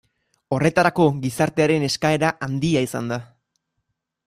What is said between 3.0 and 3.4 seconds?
da.